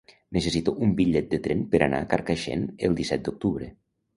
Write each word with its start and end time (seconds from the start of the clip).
Necessito 0.37 0.73
un 0.85 0.95
bitllet 0.99 1.27
de 1.35 1.39
tren 1.47 1.61
per 1.75 1.83
anar 1.89 2.01
a 2.05 2.09
Carcaixent 2.15 2.67
el 2.89 2.99
disset 3.03 3.27
d'octubre. 3.29 3.71